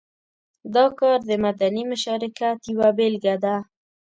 دا 0.75 0.85
کار 0.99 1.19
د 1.29 1.31
مدني 1.45 1.83
مشارکت 1.91 2.59
یوه 2.71 2.89
بېلګه 2.97 3.35
ده. 3.43 3.55